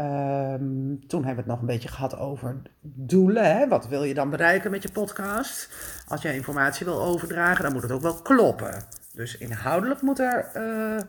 Um, 0.00 1.06
toen 1.06 1.24
hebben 1.24 1.44
we 1.44 1.50
het 1.50 1.50
nog 1.50 1.60
een 1.60 1.66
beetje 1.66 1.88
gehad 1.88 2.16
over 2.16 2.62
doelen. 2.80 3.56
Hè? 3.56 3.68
Wat 3.68 3.88
wil 3.88 4.02
je 4.02 4.14
dan 4.14 4.30
bereiken 4.30 4.70
met 4.70 4.82
je 4.82 4.92
podcast? 4.92 5.70
Als 6.08 6.22
jij 6.22 6.34
informatie 6.34 6.86
wil 6.86 7.02
overdragen, 7.02 7.64
dan 7.64 7.72
moet 7.72 7.82
het 7.82 7.92
ook 7.92 8.00
wel 8.00 8.22
kloppen. 8.22 8.84
Dus 9.12 9.38
inhoudelijk 9.38 10.02
moet 10.02 10.18
er 10.18 10.50
uh, 10.56 11.00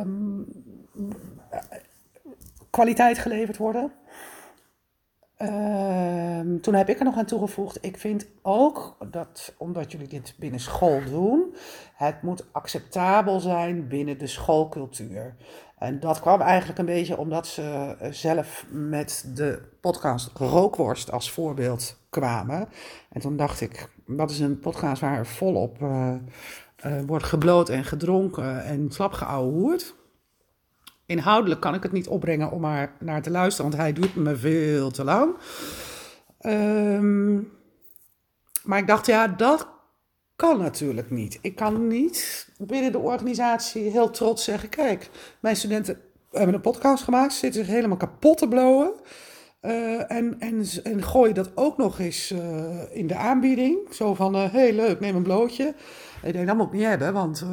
um, 0.00 0.46
kwaliteit 2.70 3.18
geleverd 3.18 3.56
worden. 3.56 3.92
Uh, 5.38 6.40
toen 6.60 6.74
heb 6.74 6.88
ik 6.88 6.98
er 6.98 7.04
nog 7.04 7.16
aan 7.16 7.24
toegevoegd, 7.24 7.78
ik 7.80 7.98
vind 7.98 8.26
ook 8.42 8.96
dat, 9.10 9.54
omdat 9.56 9.92
jullie 9.92 10.08
dit 10.08 10.34
binnen 10.38 10.60
school 10.60 11.00
doen, 11.04 11.54
het 11.94 12.22
moet 12.22 12.46
acceptabel 12.52 13.40
zijn 13.40 13.88
binnen 13.88 14.18
de 14.18 14.26
schoolcultuur. 14.26 15.34
En 15.78 16.00
dat 16.00 16.20
kwam 16.20 16.40
eigenlijk 16.40 16.78
een 16.78 16.84
beetje 16.84 17.18
omdat 17.18 17.46
ze 17.46 17.96
zelf 18.10 18.66
met 18.70 19.32
de 19.34 19.62
podcast 19.80 20.30
Rookworst 20.34 21.12
als 21.12 21.30
voorbeeld 21.30 21.98
kwamen. 22.10 22.68
En 23.10 23.20
toen 23.20 23.36
dacht 23.36 23.60
ik, 23.60 23.88
dat 24.06 24.30
is 24.30 24.40
een 24.40 24.58
podcast 24.58 25.00
waar 25.00 25.26
volop 25.26 25.82
uh, 25.82 26.14
uh, 26.86 27.00
wordt 27.06 27.24
gebloot 27.24 27.68
en 27.68 27.84
gedronken 27.84 28.64
en 28.64 28.90
slap. 28.90 30.03
Inhoudelijk 31.06 31.60
kan 31.60 31.74
ik 31.74 31.82
het 31.82 31.92
niet 31.92 32.08
opbrengen 32.08 32.50
om 32.50 32.60
maar 32.60 32.92
naar 32.98 33.22
te 33.22 33.30
luisteren, 33.30 33.70
want 33.70 33.82
hij 33.82 33.92
duurt 33.92 34.14
me 34.14 34.36
veel 34.36 34.90
te 34.90 35.04
lang. 35.04 35.34
Um, 36.40 37.52
maar 38.62 38.78
ik 38.78 38.86
dacht, 38.86 39.06
ja, 39.06 39.28
dat 39.28 39.68
kan 40.36 40.58
natuurlijk 40.58 41.10
niet. 41.10 41.38
Ik 41.40 41.56
kan 41.56 41.86
niet 41.86 42.48
binnen 42.58 42.92
de 42.92 42.98
organisatie 42.98 43.90
heel 43.90 44.10
trots 44.10 44.44
zeggen: 44.44 44.68
kijk, 44.68 45.10
mijn 45.40 45.56
studenten 45.56 46.00
hebben 46.30 46.54
een 46.54 46.60
podcast 46.60 47.04
gemaakt, 47.04 47.32
zitten 47.32 47.64
zich 47.64 47.74
helemaal 47.74 47.96
kapot 47.96 48.38
te 48.38 48.48
blowen. 48.48 48.92
Uh, 49.64 50.10
en, 50.10 50.40
en, 50.40 50.64
en 50.82 51.02
gooi 51.02 51.32
dat 51.32 51.50
ook 51.54 51.76
nog 51.76 51.98
eens 51.98 52.30
uh, 52.30 52.96
in 52.96 53.06
de 53.06 53.16
aanbieding. 53.16 53.78
Zo 53.90 54.14
van, 54.14 54.36
uh, 54.36 54.52
hey, 54.52 54.72
leuk, 54.74 55.00
neem 55.00 55.16
een 55.16 55.22
blootje. 55.22 55.74
Ik 56.22 56.32
denk, 56.32 56.46
dat 56.46 56.56
moet 56.56 56.66
ik 56.66 56.72
niet 56.72 56.82
hebben, 56.82 57.12
want 57.12 57.44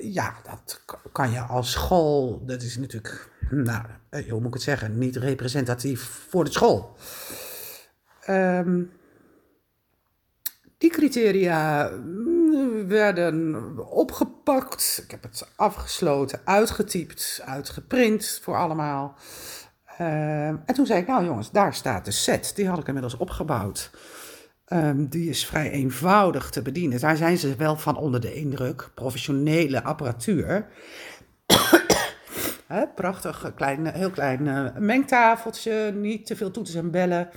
ja, 0.00 0.34
dat 0.44 0.82
kan 1.12 1.30
je 1.30 1.40
als 1.40 1.70
school, 1.70 2.42
dat 2.46 2.62
is 2.62 2.78
natuurlijk, 2.78 3.30
nou, 3.50 3.82
hoe 4.28 4.38
moet 4.40 4.46
ik 4.46 4.54
het 4.54 4.62
zeggen, 4.62 4.98
niet 4.98 5.16
representatief 5.16 6.26
voor 6.28 6.44
de 6.44 6.52
school. 6.52 6.96
Um, 8.28 8.90
die 10.78 10.90
criteria 10.90 11.88
mm, 11.88 12.88
werden 12.88 13.88
opgepakt. 13.88 15.00
Ik 15.04 15.10
heb 15.10 15.22
het 15.22 15.48
afgesloten, 15.56 16.40
uitgetypt, 16.44 17.40
uitgeprint 17.44 18.40
voor 18.42 18.56
allemaal. 18.56 19.16
Uh, 20.00 20.46
en 20.46 20.74
toen 20.74 20.86
zei 20.86 21.00
ik, 21.00 21.06
nou 21.06 21.24
jongens, 21.24 21.50
daar 21.50 21.74
staat 21.74 22.04
de 22.04 22.10
set. 22.10 22.52
Die 22.54 22.68
had 22.68 22.78
ik 22.78 22.86
inmiddels 22.86 23.16
opgebouwd. 23.16 23.90
Um, 24.72 25.08
die 25.08 25.28
is 25.28 25.46
vrij 25.46 25.70
eenvoudig 25.70 26.50
te 26.50 26.62
bedienen. 26.62 27.00
Daar 27.00 27.16
zijn 27.16 27.38
ze 27.38 27.56
wel 27.56 27.76
van 27.76 27.96
onder 27.96 28.20
de 28.20 28.34
indruk. 28.34 28.90
Professionele 28.94 29.82
apparatuur. 29.82 30.66
Prachtig, 32.94 33.52
klein, 33.54 33.86
heel 33.86 34.10
klein 34.10 34.46
uh, 34.46 34.76
mengtafeltje. 34.76 35.92
Niet 35.94 36.26
te 36.26 36.36
veel 36.36 36.50
toetsen 36.50 36.80
en 36.80 36.90
bellen. 36.90 37.28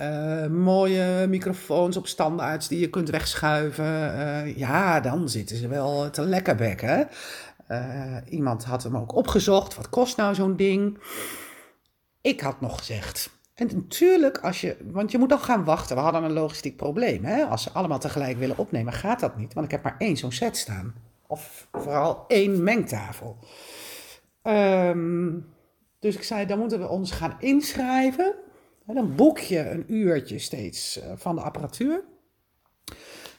Uh, 0.00 0.46
mooie 0.46 1.26
microfoons 1.28 1.96
op 1.96 2.06
standaards 2.06 2.68
die 2.68 2.80
je 2.80 2.90
kunt 2.90 3.10
wegschuiven. 3.10 3.84
Uh, 3.84 4.56
ja, 4.56 5.00
dan 5.00 5.28
zitten 5.28 5.56
ze 5.56 5.68
wel 5.68 6.10
te 6.10 6.22
lekkerbekken. 6.22 7.08
Uh, 7.70 8.16
iemand 8.28 8.64
had 8.64 8.82
hem 8.82 8.96
ook 8.96 9.14
opgezocht. 9.14 9.74
Wat 9.74 9.88
kost 9.88 10.16
nou 10.16 10.34
zo'n 10.34 10.56
ding? 10.56 10.98
Ik 12.20 12.40
had 12.40 12.60
nog 12.60 12.78
gezegd. 12.78 13.30
En 13.54 13.70
natuurlijk, 13.74 14.38
als 14.38 14.60
je, 14.60 14.76
want 14.84 15.10
je 15.10 15.18
moet 15.18 15.28
dan 15.28 15.38
gaan 15.38 15.64
wachten. 15.64 15.96
We 15.96 16.02
hadden 16.02 16.24
een 16.24 16.32
logistiek 16.32 16.76
probleem. 16.76 17.24
Hè? 17.24 17.44
Als 17.44 17.62
ze 17.62 17.70
allemaal 17.70 17.98
tegelijk 17.98 18.38
willen 18.38 18.58
opnemen, 18.58 18.92
gaat 18.92 19.20
dat 19.20 19.36
niet. 19.36 19.54
Want 19.54 19.66
ik 19.66 19.72
heb 19.72 19.82
maar 19.82 19.94
één 19.98 20.16
zo'n 20.16 20.32
set 20.32 20.56
staan. 20.56 20.94
Of 21.26 21.68
vooral 21.72 22.24
één 22.28 22.62
mengtafel. 22.62 23.36
Um, 24.42 25.46
dus 25.98 26.14
ik 26.14 26.22
zei, 26.22 26.46
dan 26.46 26.58
moeten 26.58 26.80
we 26.80 26.88
ons 26.88 27.10
gaan 27.10 27.36
inschrijven. 27.38 28.34
Dan 28.86 29.14
boek 29.14 29.38
je 29.38 29.70
een 29.70 29.94
uurtje 29.94 30.38
steeds 30.38 30.98
uh, 30.98 31.04
van 31.16 31.34
de 31.34 31.42
apparatuur. 31.42 32.04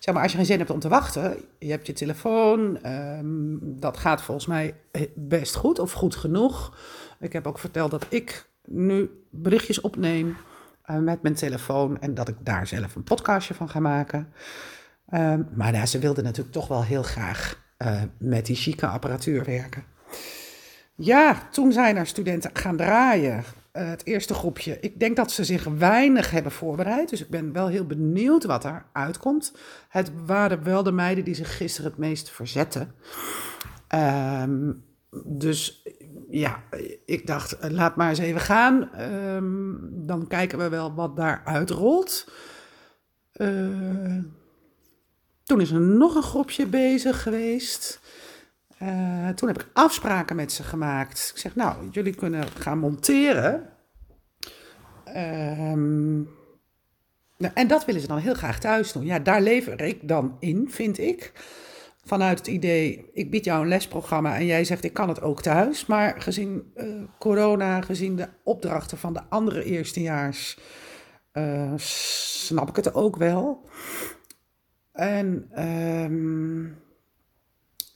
Zeg 0.02 0.14
maar, 0.14 0.24
als 0.24 0.32
je 0.32 0.38
geen 0.38 0.48
zin 0.48 0.58
hebt 0.58 0.70
om 0.70 0.80
te 0.80 0.90
wachten, 0.90 1.38
je 1.60 1.70
hebt 1.70 1.88
je 1.88 1.94
telefoon, 1.94 2.86
um, 2.86 3.60
dat 3.80 3.98
gaat 3.98 4.22
volgens 4.22 4.48
mij 4.48 4.76
best 5.16 5.56
goed 5.56 5.80
of 5.80 5.92
goed 5.92 6.16
genoeg. 6.16 6.78
Ik 7.20 7.34
heb 7.34 7.48
ook 7.48 7.60
verteld 7.60 7.92
dat 7.92 8.06
ik 8.10 8.50
nu 8.66 9.10
berichtjes 9.30 9.82
opneem 9.82 10.38
uh, 10.86 10.98
met 10.98 11.22
mijn 11.22 11.34
telefoon 11.34 12.00
en 12.00 12.14
dat 12.14 12.28
ik 12.28 12.36
daar 12.40 12.68
zelf 12.68 12.96
een 12.96 13.04
podcastje 13.04 13.54
van 13.54 13.70
ga 13.70 13.80
maken. 13.80 14.34
Um, 15.14 15.48
maar 15.56 15.74
ja, 15.74 15.86
ze 15.86 16.00
wilden 16.00 16.24
natuurlijk 16.24 16.54
toch 16.54 16.68
wel 16.68 16.84
heel 16.84 17.04
graag 17.04 17.64
uh, 17.78 18.02
met 18.18 18.46
die 18.46 18.56
chique 18.56 18.88
apparatuur 18.88 19.44
werken. 19.44 19.84
Ja, 20.96 21.48
toen 21.52 21.72
zijn 21.72 21.98
er 21.98 22.08
studenten 22.08 22.50
gaan 22.54 22.78
draaien. 22.78 23.44
Uh, 23.74 23.90
het 23.90 24.06
eerste 24.06 24.34
groepje. 24.34 24.78
Ik 24.80 25.00
denk 25.00 25.16
dat 25.16 25.32
ze 25.32 25.44
zich 25.44 25.64
weinig 25.64 26.32
hebben 26.32 26.52
voorbereid. 26.52 27.10
Dus 27.10 27.22
ik 27.22 27.30
ben 27.30 27.54
wel 27.54 27.68
heel 27.68 27.86
benieuwd 27.86 28.44
wat 28.44 28.64
er 28.64 28.86
uitkomt. 28.92 29.54
Het 29.90 30.12
waren 30.26 30.64
wel 30.64 30.84
de 30.84 30.92
meiden 30.92 31.24
die 31.24 31.34
zich 31.34 31.58
gisteren 31.58 31.90
het 31.92 32.00
meest 32.00 32.30
verzetten. 32.30 32.96
Um, 33.96 34.84
dus 35.26 35.84
ja, 36.30 36.64
ik 37.06 37.28
dacht, 37.28 37.58
eh, 37.58 37.70
laat 37.70 37.96
maar 37.96 38.10
eens 38.10 38.20
even 38.20 38.42
gaan. 38.42 39.02
Um, 39.02 39.90
dan 39.92 40.28
kijken 40.28 40.58
we 40.58 40.70
wel 40.70 40.94
wat 40.94 41.16
daaruit 41.16 41.70
rolt. 41.70 42.32
Uh, 43.36 44.24
toen 45.44 45.62
is 45.62 45.72
er 45.72 45.82
nog 45.82 46.16
een 46.16 46.24
groepje 46.24 46.66
bezig 46.66 47.22
geweest. 47.24 48.02
Uh, 48.82 49.30
toen 49.30 49.48
heb 49.48 49.62
ik 49.62 49.70
afspraken 49.74 50.36
met 50.36 50.52
ze 50.52 50.64
gemaakt. 50.64 51.32
Ik 51.34 51.40
zeg, 51.40 51.56
nou, 51.56 51.90
jullie 51.92 52.16
kunnen 52.16 52.48
gaan 52.48 52.78
monteren. 52.78 53.70
Um, 55.16 56.30
en 57.54 57.68
dat 57.68 57.86
willen 57.86 58.02
ze 58.02 58.08
dan 58.08 58.18
heel 58.18 58.34
graag 58.34 58.60
thuis 58.60 58.92
doen. 58.92 59.06
Ja, 59.06 59.20
daar 59.20 59.42
lever 59.42 59.82
ik 59.82 60.08
dan 60.08 60.36
in, 60.40 60.68
vind 60.70 60.98
ik. 60.98 61.32
Vanuit 62.06 62.38
het 62.38 62.48
idee, 62.48 63.10
ik 63.14 63.32
bied 63.32 63.46
jou 63.46 63.62
een 63.62 63.68
lesprogramma 63.68 64.36
en 64.36 64.46
jij 64.46 64.64
zegt, 64.64 64.84
ik 64.84 64.94
kan 64.94 65.10
het 65.10 65.22
ook 65.22 65.42
thuis. 65.42 65.86
Maar 65.86 66.22
gezien 66.22 66.72
uh, 66.76 67.04
corona, 67.20 67.82
gezien 67.82 68.16
de 68.16 68.28
opdrachten 68.44 68.98
van 68.98 69.14
de 69.14 69.22
andere 69.30 69.64
eerstejaars, 69.64 70.60
uh, 71.34 71.74
snap 71.76 72.70
ik 72.70 72.76
het 72.76 72.94
ook 72.94 73.16
wel. 73.16 73.70
En... 74.92 75.50
Um, 75.60 76.81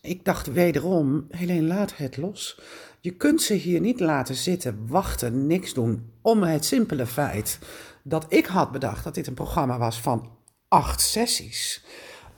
ik 0.06 0.26
dacht 0.26 0.54
wederom, 0.54 1.26
Helene, 1.30 1.68
laat 1.68 1.98
het 1.98 2.18
los. 2.18 2.60
Je 3.00 3.12
kunt 3.12 3.42
ze 3.42 3.54
hier 3.54 3.80
niet 3.80 4.00
laten 4.00 4.36
zitten, 4.36 4.88
wachten, 4.88 5.48
niks 5.48 5.74
doen. 5.74 6.12
Om 6.22 6.44
het 6.44 6.66
simpele 6.66 7.06
feit 7.06 7.60
dat 8.04 8.26
ik 8.30 8.46
had 8.46 8.72
bedacht 8.72 9.04
dat 9.04 9.16
dit 9.16 9.28
een 9.28 9.34
programma 9.34 9.78
was 9.78 10.02
van 10.02 10.30
acht 10.68 11.02
sessies. 11.02 11.86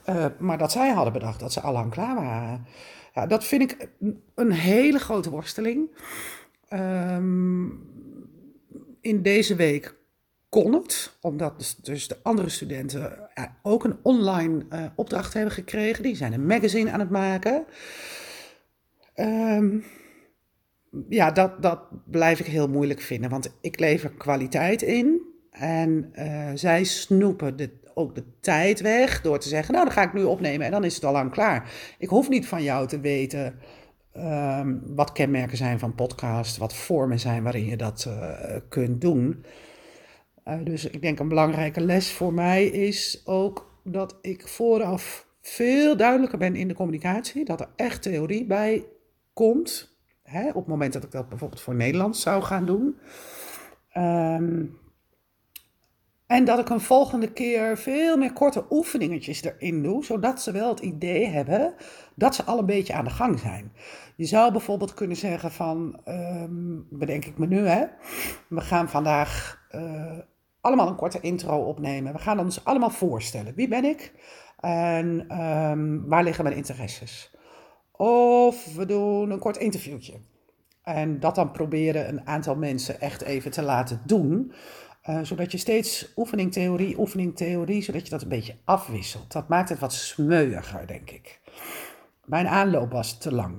Uh, 0.08 0.26
maar 0.38 0.58
dat 0.58 0.72
zij 0.72 0.90
hadden 0.90 1.12
bedacht 1.12 1.40
dat 1.40 1.52
ze 1.52 1.60
al 1.60 1.72
lang 1.72 1.90
klaar 1.90 2.14
waren. 2.14 2.66
Ja, 3.14 3.26
dat 3.26 3.44
vind 3.44 3.62
ik 3.62 3.88
een 4.34 4.52
hele 4.52 4.98
grote 4.98 5.30
worsteling. 5.30 5.90
Um, 6.72 7.86
in 9.00 9.22
deze 9.22 9.54
week 9.54 9.97
kon 10.48 10.72
het, 10.72 11.16
omdat 11.20 11.58
dus, 11.58 11.76
dus 11.76 12.08
de 12.08 12.16
andere 12.22 12.48
studenten 12.48 13.30
ook 13.62 13.84
een 13.84 13.96
online 14.02 14.64
uh, 14.70 14.84
opdracht 14.94 15.34
hebben 15.34 15.52
gekregen. 15.52 16.02
Die 16.02 16.16
zijn 16.16 16.32
een 16.32 16.46
magazine 16.46 16.90
aan 16.90 17.00
het 17.00 17.10
maken. 17.10 17.64
ehm, 19.14 19.78
ja, 21.08 21.30
dat, 21.30 21.62
dat 21.62 21.80
blijf 22.04 22.40
ik 22.40 22.46
heel 22.46 22.68
moeilijk 22.68 23.00
vinden, 23.00 23.30
want 23.30 23.58
ik 23.60 23.80
lever 23.80 24.10
kwaliteit 24.10 24.82
in. 24.82 25.20
En 25.50 26.12
uh, 26.14 26.50
zij 26.54 26.84
snoepen 26.84 27.70
ook 27.94 28.14
de 28.14 28.24
tijd 28.40 28.80
weg 28.80 29.20
door 29.20 29.38
te 29.38 29.48
zeggen, 29.48 29.74
nou 29.74 29.84
dan 29.84 29.94
ga 29.94 30.02
ik 30.02 30.12
nu 30.12 30.22
opnemen 30.22 30.66
en 30.66 30.72
dan 30.72 30.84
is 30.84 30.94
het 30.94 31.04
al 31.04 31.12
lang 31.12 31.30
klaar. 31.30 31.70
Ik 31.98 32.08
hoef 32.08 32.28
niet 32.28 32.46
van 32.46 32.62
jou 32.62 32.86
te 32.86 33.00
weten 33.00 33.58
um, 34.16 34.82
wat 34.86 35.12
kenmerken 35.12 35.56
zijn 35.56 35.78
van 35.78 35.94
podcast, 35.94 36.56
wat 36.56 36.74
vormen 36.74 37.20
zijn 37.20 37.42
waarin 37.42 37.64
je 37.64 37.76
dat 37.76 38.08
kunt 38.68 39.00
doen. 39.00 39.44
Uh, 40.48 40.64
dus 40.64 40.84
ik 40.84 41.02
denk 41.02 41.18
een 41.18 41.28
belangrijke 41.28 41.80
les 41.80 42.12
voor 42.12 42.32
mij 42.32 42.66
is 42.66 43.22
ook 43.24 43.80
dat 43.84 44.18
ik 44.20 44.48
vooraf 44.48 45.26
veel 45.40 45.96
duidelijker 45.96 46.38
ben 46.38 46.56
in 46.56 46.68
de 46.68 46.74
communicatie, 46.74 47.44
dat 47.44 47.60
er 47.60 47.68
echt 47.76 48.02
theorie 48.02 48.46
bij 48.46 48.86
komt. 49.32 49.96
Hè, 50.22 50.48
op 50.48 50.54
het 50.54 50.66
moment 50.66 50.92
dat 50.92 51.04
ik 51.04 51.10
dat 51.10 51.28
bijvoorbeeld 51.28 51.60
voor 51.60 51.74
Nederland 51.74 52.16
zou 52.16 52.42
gaan 52.42 52.66
doen. 52.66 52.98
Um, 53.96 54.78
en 56.26 56.44
dat 56.44 56.58
ik 56.58 56.68
een 56.68 56.80
volgende 56.80 57.32
keer 57.32 57.78
veel 57.78 58.16
meer 58.16 58.32
korte 58.32 58.64
oefeningetjes 58.70 59.42
erin 59.42 59.82
doe, 59.82 60.04
zodat 60.04 60.42
ze 60.42 60.52
wel 60.52 60.68
het 60.68 60.80
idee 60.80 61.26
hebben 61.26 61.74
dat 62.14 62.34
ze 62.34 62.42
al 62.42 62.58
een 62.58 62.66
beetje 62.66 62.92
aan 62.92 63.04
de 63.04 63.10
gang 63.10 63.38
zijn. 63.38 63.72
Je 64.16 64.24
zou 64.24 64.52
bijvoorbeeld 64.52 64.94
kunnen 64.94 65.16
zeggen 65.16 65.52
van, 65.52 66.00
um, 66.08 66.86
bedenk 66.90 67.24
ik 67.24 67.38
me 67.38 67.46
nu 67.46 67.66
hè, 67.66 67.84
we 68.48 68.60
gaan 68.60 68.88
vandaag 68.88 69.62
uh, 69.74 70.18
allemaal 70.60 70.88
een 70.88 70.96
korte 70.96 71.20
intro 71.20 71.62
opnemen. 71.62 72.12
We 72.12 72.18
gaan 72.18 72.38
ons 72.38 72.64
allemaal 72.64 72.90
voorstellen. 72.90 73.54
Wie 73.54 73.68
ben 73.68 73.84
ik 73.84 74.12
en 74.60 75.40
um, 75.42 76.08
waar 76.08 76.24
liggen 76.24 76.44
mijn 76.44 76.56
interesses? 76.56 77.30
Of 77.92 78.74
we 78.74 78.86
doen 78.86 79.30
een 79.30 79.38
kort 79.38 79.56
interviewtje. 79.56 80.14
En 80.82 81.20
dat 81.20 81.34
dan 81.34 81.50
proberen 81.50 82.08
een 82.08 82.26
aantal 82.26 82.56
mensen 82.56 83.00
echt 83.00 83.22
even 83.22 83.50
te 83.50 83.62
laten 83.62 84.02
doen. 84.06 84.52
Uh, 85.08 85.20
zodat 85.22 85.52
je 85.52 85.58
steeds 85.58 86.12
oefening, 86.16 86.52
theorie, 86.52 86.98
oefening, 86.98 87.36
theorie, 87.36 87.82
zodat 87.82 88.04
je 88.04 88.10
dat 88.10 88.22
een 88.22 88.28
beetje 88.28 88.56
afwisselt. 88.64 89.32
Dat 89.32 89.48
maakt 89.48 89.68
het 89.68 89.78
wat 89.78 89.92
smeuiger, 89.92 90.86
denk 90.86 91.10
ik. 91.10 91.40
Mijn 92.24 92.48
aanloop 92.48 92.92
was 92.92 93.18
te 93.18 93.34
lang. 93.34 93.56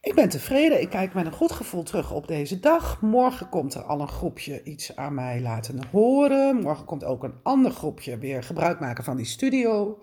Ik 0.00 0.14
ben 0.14 0.28
tevreden. 0.28 0.80
Ik 0.80 0.90
kijk 0.90 1.14
met 1.14 1.26
een 1.26 1.32
goed 1.32 1.52
gevoel 1.52 1.82
terug 1.82 2.12
op 2.12 2.26
deze 2.26 2.60
dag. 2.60 3.00
Morgen 3.00 3.48
komt 3.48 3.74
er 3.74 3.82
al 3.82 4.00
een 4.00 4.08
groepje 4.08 4.62
iets 4.62 4.96
aan 4.96 5.14
mij 5.14 5.40
laten 5.40 5.80
horen. 5.90 6.56
Morgen 6.56 6.84
komt 6.84 7.04
ook 7.04 7.24
een 7.24 7.40
ander 7.42 7.70
groepje 7.70 8.18
weer 8.18 8.42
gebruik 8.42 8.80
maken 8.80 9.04
van 9.04 9.16
die 9.16 9.26
studio. 9.26 10.02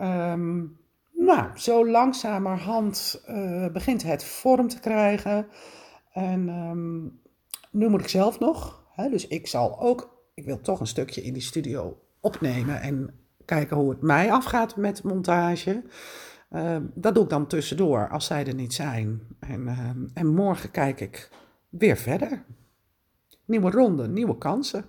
Um, 0.00 0.78
nou, 1.12 1.58
zo 1.58 1.88
langzamerhand 1.88 3.22
uh, 3.28 3.66
begint 3.72 4.02
het 4.02 4.24
vorm 4.24 4.68
te 4.68 4.80
krijgen. 4.80 5.46
En 6.12 6.48
um, 6.48 7.20
nu 7.70 7.88
moet 7.88 8.00
ik 8.00 8.08
zelf 8.08 8.38
nog. 8.38 8.84
Hè, 8.92 9.08
dus 9.08 9.26
ik 9.26 9.46
zal 9.46 9.80
ook, 9.80 10.24
ik 10.34 10.44
wil 10.44 10.60
toch 10.60 10.80
een 10.80 10.86
stukje 10.86 11.22
in 11.22 11.32
die 11.32 11.42
studio 11.42 12.00
opnemen 12.20 12.80
en 12.80 13.14
kijken 13.44 13.76
hoe 13.76 13.90
het 13.90 14.02
mij 14.02 14.32
afgaat 14.32 14.76
met 14.76 15.02
montage. 15.02 15.82
Uh, 16.50 16.76
dat 16.94 17.14
doe 17.14 17.24
ik 17.24 17.30
dan 17.30 17.46
tussendoor 17.46 18.08
als 18.08 18.26
zij 18.26 18.46
er 18.46 18.54
niet 18.54 18.74
zijn. 18.74 19.20
En, 19.38 19.60
uh, 19.60 19.90
en 20.14 20.26
morgen 20.26 20.70
kijk 20.70 21.00
ik 21.00 21.30
weer 21.68 21.96
verder. 21.96 22.44
Nieuwe 23.44 23.70
ronde, 23.70 24.08
nieuwe 24.08 24.38
kansen. 24.38 24.84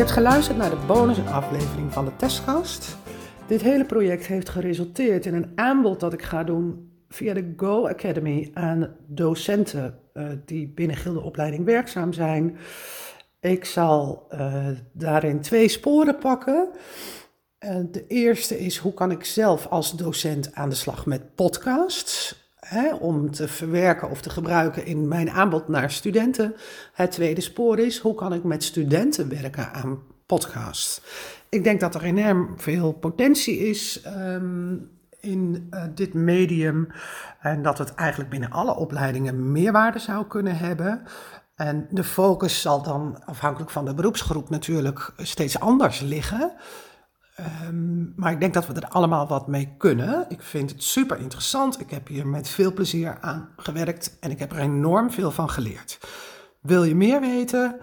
Hebt 0.00 0.12
geluisterd 0.12 0.58
naar 0.58 0.70
de 0.70 0.86
bonusaflevering 0.86 1.92
van 1.92 2.04
de 2.04 2.16
testgast. 2.16 2.96
Dit 3.46 3.62
hele 3.62 3.84
project 3.84 4.26
heeft 4.26 4.48
geresulteerd 4.48 5.26
in 5.26 5.34
een 5.34 5.52
aanbod 5.54 6.00
dat 6.00 6.12
ik 6.12 6.22
ga 6.22 6.44
doen 6.44 6.92
via 7.08 7.34
de 7.34 7.52
Go 7.56 7.88
Academy 7.88 8.50
aan 8.54 8.96
docenten 9.06 9.98
uh, 10.14 10.28
die 10.44 10.68
binnen 10.68 10.96
gildeopleiding 10.96 11.64
werkzaam 11.64 12.12
zijn. 12.12 12.56
Ik 13.40 13.64
zal 13.64 14.26
uh, 14.34 14.68
daarin 14.92 15.40
twee 15.40 15.68
sporen 15.68 16.18
pakken. 16.18 16.68
Uh, 17.60 17.76
de 17.90 18.06
eerste 18.06 18.58
is 18.58 18.76
hoe 18.76 18.94
kan 18.94 19.10
ik 19.10 19.24
zelf 19.24 19.66
als 19.66 19.96
docent 19.96 20.54
aan 20.54 20.68
de 20.68 20.74
slag 20.74 21.06
met 21.06 21.34
podcasts 21.34 22.49
hè, 22.70 22.94
om 22.94 23.30
te 23.30 23.48
verwerken 23.48 24.10
of 24.10 24.20
te 24.20 24.30
gebruiken 24.30 24.86
in 24.86 25.08
mijn 25.08 25.30
aanbod 25.30 25.68
naar 25.68 25.90
studenten. 25.90 26.54
Het 26.92 27.10
tweede 27.10 27.40
spoor 27.40 27.78
is, 27.78 27.98
hoe 27.98 28.14
kan 28.14 28.32
ik 28.32 28.44
met 28.44 28.64
studenten 28.64 29.28
werken 29.28 29.72
aan 29.72 29.98
podcasts? 30.26 31.02
Ik 31.48 31.64
denk 31.64 31.80
dat 31.80 31.94
er 31.94 32.02
enorm 32.02 32.54
veel 32.56 32.92
potentie 32.92 33.58
is 33.58 34.02
um, 34.06 34.90
in 35.20 35.68
uh, 35.70 35.82
dit 35.94 36.14
medium 36.14 36.88
en 37.40 37.62
dat 37.62 37.78
het 37.78 37.94
eigenlijk 37.94 38.30
binnen 38.30 38.50
alle 38.50 38.76
opleidingen 38.76 39.52
meerwaarde 39.52 39.98
zou 39.98 40.26
kunnen 40.26 40.56
hebben. 40.56 41.02
En 41.54 41.86
de 41.90 42.04
focus 42.04 42.60
zal 42.60 42.82
dan 42.82 43.18
afhankelijk 43.24 43.70
van 43.70 43.84
de 43.84 43.94
beroepsgroep 43.94 44.50
natuurlijk 44.50 45.12
steeds 45.16 45.60
anders 45.60 46.00
liggen. 46.00 46.52
Um, 47.66 48.12
maar 48.16 48.32
ik 48.32 48.40
denk 48.40 48.54
dat 48.54 48.66
we 48.66 48.72
er 48.72 48.88
allemaal 48.88 49.26
wat 49.26 49.46
mee 49.46 49.74
kunnen. 49.78 50.24
Ik 50.28 50.42
vind 50.42 50.70
het 50.70 50.82
super 50.82 51.18
interessant. 51.18 51.80
Ik 51.80 51.90
heb 51.90 52.08
hier 52.08 52.26
met 52.26 52.48
veel 52.48 52.72
plezier 52.72 53.18
aan 53.20 53.48
gewerkt 53.56 54.16
en 54.20 54.30
ik 54.30 54.38
heb 54.38 54.52
er 54.52 54.58
enorm 54.58 55.10
veel 55.10 55.30
van 55.30 55.50
geleerd. 55.50 55.98
Wil 56.60 56.84
je 56.84 56.94
meer 56.94 57.20
weten? 57.20 57.80